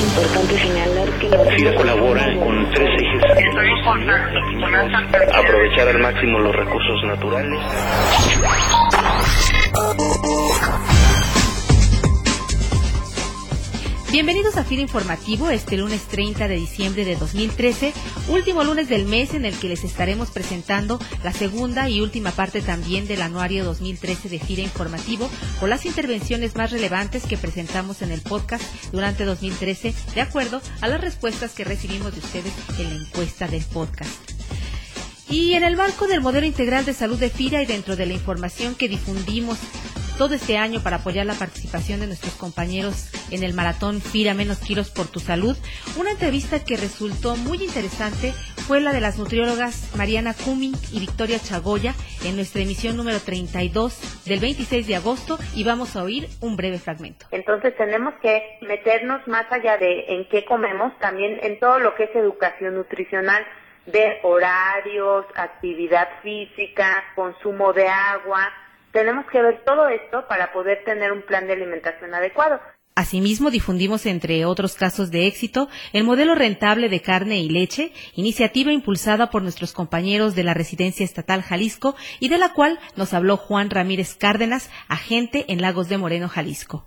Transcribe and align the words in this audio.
importante 0.00 0.58
señalar 0.58 1.08
que 1.18 1.28
la 1.28 1.44
FIRA 1.44 1.74
colabora 1.74 2.24
con 2.38 2.70
tres 2.70 2.88
ejes. 2.88 3.22
Aprovechar 5.34 5.88
al 5.88 5.98
máximo 5.98 6.38
los 6.38 6.54
recursos 6.54 7.04
naturales. 7.04 7.60
Bienvenidos 14.12 14.56
a 14.56 14.64
FIRA 14.64 14.82
Informativo 14.82 15.50
este 15.50 15.76
lunes 15.76 16.02
30 16.08 16.48
de 16.48 16.56
diciembre 16.56 17.04
de 17.04 17.14
2013, 17.14 17.92
último 18.28 18.64
lunes 18.64 18.88
del 18.88 19.04
mes 19.04 19.34
en 19.34 19.44
el 19.44 19.56
que 19.56 19.68
les 19.68 19.84
estaremos 19.84 20.32
presentando 20.32 20.98
la 21.22 21.32
segunda 21.32 21.88
y 21.88 22.00
última 22.00 22.32
parte 22.32 22.60
también 22.60 23.06
del 23.06 23.22
anuario 23.22 23.64
2013 23.64 24.28
de 24.28 24.40
FIRA 24.40 24.62
Informativo 24.62 25.30
con 25.60 25.70
las 25.70 25.86
intervenciones 25.86 26.56
más 26.56 26.72
relevantes 26.72 27.24
que 27.24 27.36
presentamos 27.36 28.02
en 28.02 28.10
el 28.10 28.20
podcast 28.20 28.64
durante 28.90 29.24
2013 29.24 29.94
de 30.16 30.20
acuerdo 30.20 30.60
a 30.80 30.88
las 30.88 31.00
respuestas 31.00 31.52
que 31.52 31.62
recibimos 31.62 32.12
de 32.12 32.18
ustedes 32.18 32.52
en 32.80 32.88
la 32.88 33.04
encuesta 33.04 33.46
del 33.46 33.62
podcast. 33.62 34.10
Y 35.28 35.54
en 35.54 35.62
el 35.62 35.76
marco 35.76 36.08
del 36.08 36.20
modelo 36.20 36.46
integral 36.46 36.84
de 36.84 36.94
salud 36.94 37.16
de 37.16 37.30
FIRA 37.30 37.62
y 37.62 37.66
dentro 37.66 37.94
de 37.94 38.06
la 38.06 38.14
información 38.14 38.74
que 38.74 38.88
difundimos 38.88 39.58
todo 40.20 40.34
este 40.34 40.58
año 40.58 40.82
para 40.82 40.96
apoyar 40.96 41.24
la 41.24 41.32
participación 41.32 42.00
de 42.00 42.06
nuestros 42.06 42.34
compañeros 42.34 43.08
en 43.30 43.42
el 43.42 43.54
maratón 43.54 44.02
FIRA 44.02 44.34
Menos 44.34 44.58
Kilos 44.58 44.90
por 44.90 45.10
tu 45.10 45.18
Salud. 45.18 45.56
Una 45.98 46.10
entrevista 46.10 46.62
que 46.62 46.76
resultó 46.76 47.36
muy 47.36 47.64
interesante 47.64 48.32
fue 48.68 48.82
la 48.82 48.92
de 48.92 49.00
las 49.00 49.16
nutriólogas 49.16 49.96
Mariana 49.96 50.34
Cumming 50.34 50.74
y 50.92 51.00
Victoria 51.00 51.38
Chagoya 51.38 51.94
en 52.26 52.36
nuestra 52.36 52.60
emisión 52.60 52.98
número 52.98 53.18
32 53.18 54.26
del 54.26 54.40
26 54.40 54.86
de 54.88 54.96
agosto 54.96 55.38
y 55.54 55.64
vamos 55.64 55.96
a 55.96 56.02
oír 56.02 56.28
un 56.42 56.54
breve 56.54 56.78
fragmento. 56.78 57.24
Entonces 57.30 57.74
tenemos 57.78 58.12
que 58.20 58.58
meternos 58.60 59.26
más 59.26 59.50
allá 59.50 59.78
de 59.78 60.04
en 60.06 60.28
qué 60.28 60.44
comemos, 60.44 60.92
también 60.98 61.40
en 61.42 61.58
todo 61.58 61.78
lo 61.78 61.94
que 61.94 62.04
es 62.04 62.14
educación 62.14 62.74
nutricional 62.74 63.42
ver 63.86 64.18
horarios, 64.22 65.24
actividad 65.34 66.10
física, 66.22 67.04
consumo 67.14 67.72
de 67.72 67.88
agua, 67.88 68.52
tenemos 68.92 69.26
que 69.30 69.40
ver 69.42 69.62
todo 69.64 69.88
esto 69.88 70.26
para 70.28 70.52
poder 70.52 70.84
tener 70.84 71.12
un 71.12 71.22
plan 71.22 71.46
de 71.46 71.54
alimentación 71.54 72.14
adecuado. 72.14 72.60
Asimismo, 72.96 73.50
difundimos, 73.50 74.04
entre 74.04 74.44
otros 74.44 74.74
casos 74.74 75.10
de 75.10 75.26
éxito, 75.26 75.68
el 75.92 76.04
modelo 76.04 76.34
rentable 76.34 76.88
de 76.88 77.00
carne 77.00 77.38
y 77.38 77.48
leche, 77.48 77.92
iniciativa 78.14 78.72
impulsada 78.72 79.30
por 79.30 79.42
nuestros 79.42 79.72
compañeros 79.72 80.34
de 80.34 80.42
la 80.42 80.54
Residencia 80.54 81.04
Estatal 81.04 81.42
Jalisco 81.42 81.94
y 82.18 82.28
de 82.28 82.38
la 82.38 82.52
cual 82.52 82.78
nos 82.96 83.14
habló 83.14 83.36
Juan 83.36 83.70
Ramírez 83.70 84.16
Cárdenas, 84.16 84.70
agente 84.88 85.46
en 85.48 85.62
Lagos 85.62 85.88
de 85.88 85.98
Moreno, 85.98 86.28
Jalisco. 86.28 86.84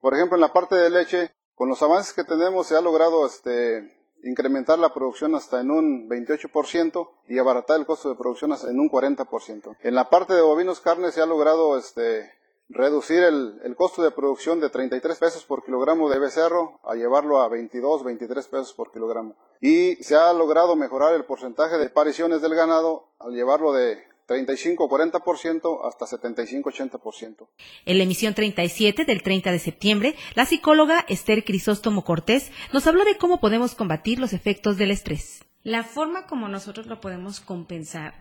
Por 0.00 0.14
ejemplo, 0.14 0.36
en 0.36 0.42
la 0.42 0.52
parte 0.52 0.74
de 0.74 0.90
leche, 0.90 1.30
con 1.54 1.68
los 1.68 1.82
avances 1.82 2.12
que 2.12 2.24
tenemos 2.24 2.66
se 2.66 2.76
ha 2.76 2.80
logrado 2.80 3.26
este, 3.26 3.97
incrementar 4.22 4.78
la 4.78 4.92
producción 4.92 5.34
hasta 5.34 5.60
en 5.60 5.70
un 5.70 6.08
28% 6.08 7.08
y 7.28 7.38
abaratar 7.38 7.78
el 7.78 7.86
costo 7.86 8.08
de 8.08 8.16
producción 8.16 8.52
hasta 8.52 8.70
en 8.70 8.80
un 8.80 8.90
40%. 8.90 9.76
En 9.82 9.94
la 9.94 10.10
parte 10.10 10.34
de 10.34 10.42
bovinos 10.42 10.80
carne 10.80 11.12
se 11.12 11.20
ha 11.20 11.26
logrado 11.26 11.78
este, 11.78 12.32
reducir 12.68 13.22
el, 13.22 13.60
el, 13.64 13.76
costo 13.76 14.02
de 14.02 14.10
producción 14.10 14.60
de 14.60 14.70
33 14.70 15.18
pesos 15.18 15.44
por 15.44 15.64
kilogramo 15.64 16.10
de 16.10 16.18
becerro 16.18 16.80
a 16.84 16.94
llevarlo 16.94 17.40
a 17.40 17.48
22, 17.48 18.04
23 18.04 18.48
pesos 18.48 18.72
por 18.74 18.92
kilogramo. 18.92 19.36
Y 19.60 19.96
se 19.96 20.16
ha 20.16 20.32
logrado 20.32 20.76
mejorar 20.76 21.14
el 21.14 21.24
porcentaje 21.24 21.78
de 21.78 21.86
apariciones 21.86 22.42
del 22.42 22.54
ganado 22.54 23.08
al 23.18 23.32
llevarlo 23.32 23.72
de 23.72 24.07
35-40% 24.28 25.80
hasta 25.88 26.06
75-80%. 26.06 27.48
En 27.86 27.98
la 27.98 28.04
emisión 28.04 28.34
37 28.34 29.04
del 29.04 29.22
30 29.22 29.50
de 29.50 29.58
septiembre, 29.58 30.14
la 30.34 30.46
psicóloga 30.46 31.04
Esther 31.08 31.44
Crisóstomo 31.44 32.04
Cortés 32.04 32.52
nos 32.72 32.86
habló 32.86 33.04
de 33.04 33.16
cómo 33.16 33.40
podemos 33.40 33.74
combatir 33.74 34.18
los 34.20 34.32
efectos 34.32 34.76
del 34.76 34.90
estrés. 34.90 35.44
La 35.64 35.82
forma 35.82 36.26
como 36.26 36.48
nosotros 36.48 36.86
lo 36.86 37.00
podemos 37.00 37.40
compensar 37.40 38.14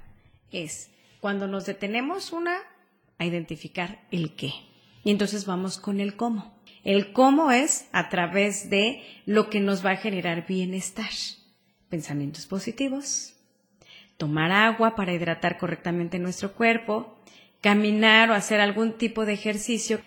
es 0.52 0.89
cuando 1.19 1.48
nos 1.48 1.65
detenemos 1.65 2.32
una 2.32 2.58
a 3.17 3.26
identificar 3.26 4.05
el 4.11 4.36
qué. 4.36 4.53
Y 5.03 5.11
entonces 5.11 5.45
vamos 5.45 5.77
con 5.77 5.99
el 5.99 6.15
cómo. 6.15 6.58
El 6.83 7.11
cómo 7.14 7.52
es 7.52 7.87
a 7.92 8.09
través 8.09 8.70
de 8.70 9.03
lo 9.26 9.49
que 9.49 9.59
nos 9.59 9.86
va 9.86 9.92
a 9.92 9.98
generar 9.98 10.48
bienestar. 10.48 11.09
Pensamientos 11.89 12.45
positivos, 12.45 13.36
tomar 14.17 14.52
agua 14.52 14.95
para 14.95 15.14
hidratar 15.14 15.58
correctamente 15.58 16.20
nuestro 16.20 16.54
cuerpo, 16.54 17.17
caminar 17.61 18.30
o 18.30 18.33
hacer 18.33 18.60
algún 18.60 18.98
tipo 18.98 19.26
de 19.26 19.33
ejercicio, 19.33 20.02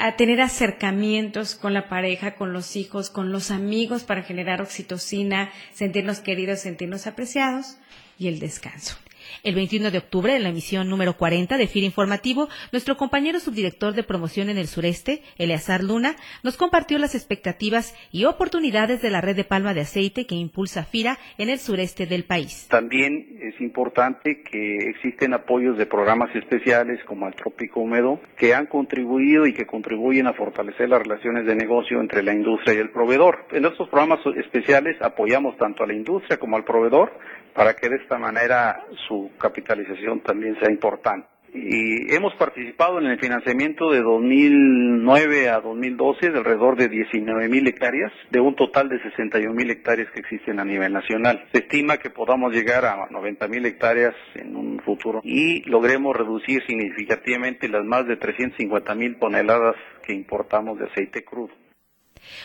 a 0.00 0.16
tener 0.16 0.40
acercamientos 0.40 1.54
con 1.54 1.72
la 1.72 1.88
pareja, 1.88 2.34
con 2.34 2.52
los 2.52 2.74
hijos, 2.74 3.08
con 3.08 3.30
los 3.30 3.52
amigos 3.52 4.02
para 4.02 4.22
generar 4.22 4.60
oxitocina, 4.60 5.50
sentirnos 5.72 6.18
queridos, 6.18 6.60
sentirnos 6.60 7.06
apreciados 7.06 7.78
y 8.18 8.26
el 8.26 8.40
descanso. 8.40 8.96
El 9.42 9.54
21 9.54 9.90
de 9.90 9.98
octubre, 9.98 10.34
en 10.36 10.42
la 10.42 10.48
emisión 10.50 10.88
número 10.88 11.16
40 11.16 11.56
de 11.56 11.66
FIRA 11.66 11.86
Informativo, 11.86 12.48
nuestro 12.72 12.96
compañero 12.96 13.40
subdirector 13.40 13.94
de 13.94 14.02
promoción 14.02 14.50
en 14.50 14.58
el 14.58 14.66
sureste, 14.66 15.22
Eleazar 15.38 15.82
Luna, 15.82 16.16
nos 16.42 16.56
compartió 16.56 16.98
las 16.98 17.14
expectativas 17.14 17.94
y 18.10 18.24
oportunidades 18.24 19.02
de 19.02 19.10
la 19.10 19.20
red 19.20 19.36
de 19.36 19.44
palma 19.44 19.74
de 19.74 19.82
aceite 19.82 20.26
que 20.26 20.34
impulsa 20.34 20.84
FIRA 20.84 21.18
en 21.38 21.48
el 21.48 21.58
sureste 21.58 22.06
del 22.06 22.24
país. 22.24 22.66
También 22.68 23.38
es 23.40 23.60
importante 23.60 24.42
que 24.42 24.76
existen 24.90 25.34
apoyos 25.34 25.78
de 25.78 25.86
programas 25.86 26.34
especiales 26.34 27.02
como 27.04 27.28
el 27.28 27.34
Trópico 27.34 27.80
Húmedo 27.80 28.20
que 28.36 28.54
han 28.54 28.66
contribuido 28.66 29.46
y 29.46 29.54
que 29.54 29.66
contribuyen 29.66 30.26
a 30.26 30.32
fortalecer 30.32 30.88
las 30.88 31.02
relaciones 31.02 31.46
de 31.46 31.54
negocio 31.54 32.00
entre 32.00 32.22
la 32.22 32.32
industria 32.32 32.74
y 32.74 32.78
el 32.78 32.90
proveedor. 32.90 33.46
En 33.52 33.64
estos 33.64 33.88
programas 33.88 34.20
especiales 34.36 35.00
apoyamos 35.00 35.56
tanto 35.56 35.84
a 35.84 35.86
la 35.86 35.94
industria 35.94 36.38
como 36.38 36.56
al 36.56 36.64
proveedor 36.64 37.12
para 37.54 37.74
que 37.74 37.88
de 37.88 37.96
esta 37.96 38.18
manera 38.18 38.84
su 39.08 39.15
capitalización 39.38 40.20
también 40.20 40.58
sea 40.60 40.70
importante. 40.70 41.26
Y 41.54 42.14
hemos 42.14 42.34
participado 42.34 42.98
en 42.98 43.06
el 43.06 43.18
financiamiento 43.18 43.90
de 43.90 44.02
2009 44.02 45.48
a 45.48 45.60
2012 45.60 46.30
de 46.30 46.38
alrededor 46.38 46.76
de 46.76 46.88
19 46.88 47.48
mil 47.48 47.66
hectáreas, 47.66 48.12
de 48.30 48.40
un 48.40 48.54
total 48.54 48.88
de 48.90 49.00
61 49.00 49.54
mil 49.54 49.70
hectáreas 49.70 50.10
que 50.12 50.20
existen 50.20 50.60
a 50.60 50.64
nivel 50.64 50.92
nacional. 50.92 51.46
Se 51.52 51.58
estima 51.58 51.96
que 51.96 52.10
podamos 52.10 52.52
llegar 52.52 52.84
a 52.84 53.06
90 53.10 53.48
mil 53.48 53.64
hectáreas 53.64 54.14
en 54.34 54.54
un 54.54 54.80
futuro 54.80 55.20
y 55.24 55.62
logremos 55.68 56.14
reducir 56.14 56.62
significativamente 56.66 57.68
las 57.68 57.84
más 57.84 58.06
de 58.06 58.16
350 58.16 58.94
mil 58.94 59.18
toneladas 59.18 59.76
que 60.04 60.12
importamos 60.12 60.78
de 60.78 60.86
aceite 60.86 61.24
crudo. 61.24 61.54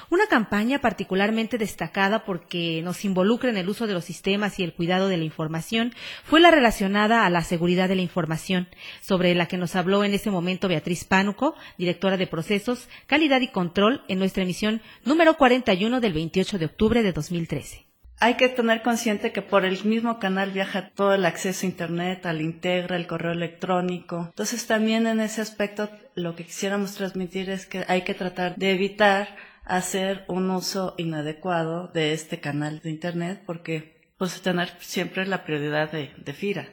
Una 0.09 0.27
campaña 0.27 0.79
particularmente 0.79 1.57
destacada 1.57 2.25
porque 2.25 2.81
nos 2.83 3.05
involucra 3.05 3.49
en 3.49 3.57
el 3.57 3.69
uso 3.69 3.87
de 3.87 3.93
los 3.93 4.05
sistemas 4.05 4.59
y 4.59 4.63
el 4.63 4.73
cuidado 4.73 5.07
de 5.07 5.17
la 5.17 5.23
información 5.23 5.93
fue 6.23 6.39
la 6.39 6.51
relacionada 6.51 7.25
a 7.25 7.29
la 7.29 7.43
seguridad 7.43 7.89
de 7.89 7.95
la 7.95 8.01
información, 8.01 8.67
sobre 9.01 9.35
la 9.35 9.47
que 9.47 9.57
nos 9.57 9.75
habló 9.75 10.03
en 10.03 10.13
ese 10.13 10.31
momento 10.31 10.67
Beatriz 10.67 11.05
Pánuco, 11.05 11.55
directora 11.77 12.17
de 12.17 12.27
procesos, 12.27 12.87
calidad 13.07 13.41
y 13.41 13.47
control 13.47 14.03
en 14.07 14.19
nuestra 14.19 14.43
emisión 14.43 14.81
número 15.05 15.37
41 15.37 15.99
del 15.99 16.13
28 16.13 16.57
de 16.57 16.65
octubre 16.65 17.03
de 17.03 17.13
2013 17.13 17.90
hay 18.21 18.35
que 18.35 18.49
tener 18.49 18.83
consciente 18.83 19.31
que 19.31 19.41
por 19.41 19.65
el 19.65 19.83
mismo 19.83 20.19
canal 20.19 20.51
viaja 20.51 20.91
todo 20.91 21.15
el 21.15 21.25
acceso 21.25 21.65
a 21.65 21.69
Internet, 21.69 22.27
al 22.27 22.39
Integra, 22.39 22.95
el 22.95 23.07
correo 23.07 23.31
electrónico. 23.31 24.27
Entonces 24.29 24.67
también 24.67 25.07
en 25.07 25.19
ese 25.19 25.41
aspecto 25.41 25.89
lo 26.13 26.35
que 26.35 26.45
quisiéramos 26.45 26.93
transmitir 26.93 27.49
es 27.49 27.65
que 27.65 27.83
hay 27.87 28.03
que 28.03 28.13
tratar 28.13 28.55
de 28.55 28.73
evitar 28.73 29.35
hacer 29.65 30.23
un 30.27 30.51
uso 30.51 30.93
inadecuado 30.99 31.87
de 31.87 32.13
este 32.13 32.39
canal 32.39 32.79
de 32.81 32.91
Internet 32.91 33.41
porque 33.43 33.99
pues 34.19 34.39
tener 34.43 34.69
siempre 34.81 35.25
la 35.25 35.43
prioridad 35.43 35.91
de, 35.91 36.11
de 36.15 36.33
FIRA. 36.33 36.67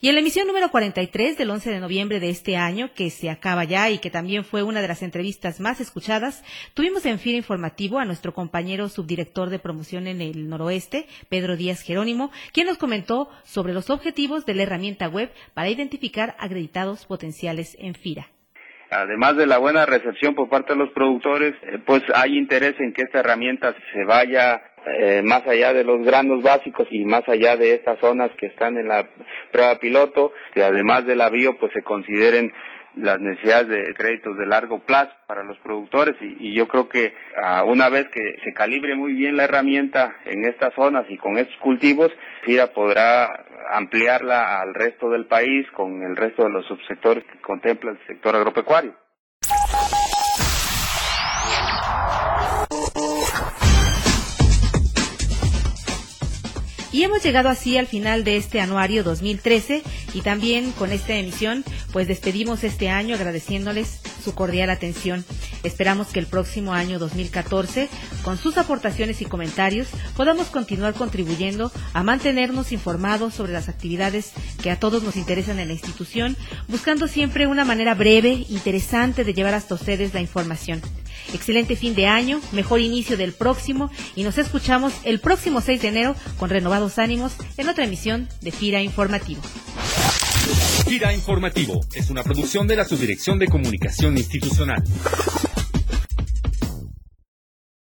Y 0.00 0.08
en 0.08 0.14
la 0.14 0.20
emisión 0.20 0.46
número 0.46 0.70
43 0.70 1.36
del 1.36 1.50
11 1.50 1.70
de 1.70 1.80
noviembre 1.80 2.20
de 2.20 2.30
este 2.30 2.56
año, 2.56 2.90
que 2.94 3.10
se 3.10 3.30
acaba 3.30 3.64
ya 3.64 3.90
y 3.90 3.98
que 3.98 4.10
también 4.10 4.44
fue 4.44 4.62
una 4.62 4.80
de 4.80 4.88
las 4.88 5.02
entrevistas 5.02 5.58
más 5.58 5.80
escuchadas, 5.80 6.44
tuvimos 6.74 7.04
en 7.06 7.18
FIRA 7.18 7.38
informativo 7.38 7.98
a 7.98 8.04
nuestro 8.04 8.32
compañero 8.32 8.88
subdirector 8.88 9.50
de 9.50 9.58
promoción 9.58 10.06
en 10.06 10.20
el 10.20 10.48
noroeste, 10.48 11.06
Pedro 11.28 11.56
Díaz 11.56 11.82
Jerónimo, 11.82 12.30
quien 12.52 12.66
nos 12.68 12.78
comentó 12.78 13.28
sobre 13.44 13.72
los 13.72 13.90
objetivos 13.90 14.46
de 14.46 14.54
la 14.54 14.62
herramienta 14.62 15.08
web 15.08 15.32
para 15.54 15.68
identificar 15.68 16.36
acreditados 16.38 17.06
potenciales 17.06 17.76
en 17.80 17.94
FIRA 17.94 18.28
además 18.90 19.36
de 19.36 19.46
la 19.46 19.58
buena 19.58 19.86
recepción 19.86 20.34
por 20.34 20.48
parte 20.48 20.72
de 20.72 20.78
los 20.78 20.90
productores, 20.90 21.54
eh, 21.62 21.78
pues 21.84 22.02
hay 22.14 22.36
interés 22.38 22.74
en 22.80 22.92
que 22.92 23.02
esta 23.02 23.20
herramienta 23.20 23.74
se 23.92 24.04
vaya 24.04 24.62
eh, 24.96 25.22
más 25.22 25.46
allá 25.46 25.72
de 25.72 25.84
los 25.84 26.04
granos 26.04 26.42
básicos 26.42 26.86
y 26.90 27.04
más 27.04 27.28
allá 27.28 27.56
de 27.56 27.74
estas 27.74 27.98
zonas 28.00 28.30
que 28.38 28.46
están 28.46 28.76
en 28.78 28.88
la 28.88 29.08
prueba 29.52 29.78
piloto, 29.78 30.32
que 30.54 30.62
además 30.62 31.06
del 31.06 31.20
avío 31.20 31.58
pues 31.58 31.72
se 31.72 31.82
consideren 31.82 32.52
las 32.96 33.20
necesidades 33.20 33.68
de 33.68 33.94
créditos 33.94 34.36
de 34.36 34.46
largo 34.46 34.80
plazo 34.80 35.12
para 35.26 35.44
los 35.44 35.58
productores 35.58 36.16
y, 36.20 36.54
yo 36.54 36.66
creo 36.66 36.88
que 36.88 37.14
ah, 37.36 37.64
una 37.64 37.88
vez 37.88 38.08
que 38.08 38.38
se 38.42 38.52
calibre 38.52 38.96
muy 38.96 39.12
bien 39.12 39.36
la 39.36 39.44
herramienta 39.44 40.16
en 40.24 40.44
estas 40.44 40.74
zonas 40.74 41.06
y 41.08 41.16
con 41.16 41.38
estos 41.38 41.56
cultivos, 41.58 42.10
FIRA 42.42 42.68
podrá 42.68 43.44
ampliarla 43.72 44.60
al 44.60 44.74
resto 44.74 45.10
del 45.10 45.26
país 45.26 45.66
con 45.72 46.02
el 46.02 46.16
resto 46.16 46.44
de 46.44 46.50
los 46.50 46.66
subsectores 46.66 47.24
que 47.24 47.38
contempla 47.40 47.92
el 47.92 47.98
sector 48.06 48.34
agropecuario. 48.34 48.94
Y 56.90 57.02
hemos 57.02 57.22
llegado 57.22 57.50
así 57.50 57.76
al 57.76 57.86
final 57.86 58.24
de 58.24 58.38
este 58.38 58.60
anuario 58.60 59.04
2013 59.04 59.82
y 60.14 60.22
también 60.22 60.72
con 60.72 60.90
esta 60.90 61.14
emisión 61.14 61.62
pues 61.92 62.08
despedimos 62.08 62.64
este 62.64 62.88
año 62.88 63.14
agradeciéndoles 63.14 64.00
su 64.24 64.34
cordial 64.34 64.70
atención. 64.70 65.24
Esperamos 65.64 66.08
que 66.08 66.20
el 66.20 66.26
próximo 66.26 66.72
año 66.72 66.98
2014 66.98 67.88
con 68.22 68.38
sus 68.38 68.56
aportaciones 68.56 69.20
y 69.20 69.26
comentarios 69.26 69.88
podamos 70.16 70.46
continuar 70.46 70.94
contribuyendo 70.94 71.70
a 71.92 72.02
mantenernos 72.02 72.72
informados 72.72 73.34
sobre 73.34 73.52
las 73.52 73.68
actividades 73.68 74.32
que 74.62 74.70
a 74.70 74.80
todos 74.80 75.02
nos 75.02 75.16
interesan 75.16 75.58
en 75.58 75.68
la 75.68 75.74
institución, 75.74 76.36
buscando 76.68 77.06
siempre 77.06 77.46
una 77.46 77.64
manera 77.66 77.94
breve, 77.94 78.46
interesante 78.48 79.24
de 79.24 79.34
llevar 79.34 79.54
hasta 79.54 79.74
ustedes 79.74 80.14
la 80.14 80.20
información. 80.20 80.80
Excelente 81.32 81.76
fin 81.76 81.94
de 81.94 82.06
año, 82.06 82.40
mejor 82.52 82.80
inicio 82.80 83.16
del 83.16 83.32
próximo 83.32 83.90
y 84.16 84.22
nos 84.22 84.38
escuchamos 84.38 84.92
el 85.04 85.20
próximo 85.20 85.60
6 85.60 85.82
de 85.82 85.88
enero 85.88 86.16
con 86.38 86.50
renovados 86.50 86.98
ánimos 86.98 87.32
en 87.56 87.68
otra 87.68 87.84
emisión 87.84 88.28
de 88.40 88.52
FIRA 88.52 88.82
Informativo. 88.82 89.42
FIRA 90.86 91.12
Informativo 91.12 91.80
es 91.94 92.10
una 92.10 92.22
producción 92.22 92.66
de 92.66 92.76
la 92.76 92.84
Subdirección 92.84 93.38
de 93.38 93.46
Comunicación 93.46 94.16
Institucional. 94.16 94.82